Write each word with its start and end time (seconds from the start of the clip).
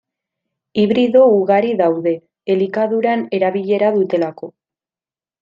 Hibrido 0.83 1.21
ugari 1.33 1.73
daude, 1.81 2.13
elikaduran 2.55 3.23
erabilera 3.41 3.93
dutelako. 4.01 4.53